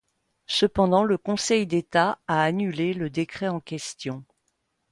[0.47, 4.25] Cependant, le le Conseil d’État a annulé le décret en question.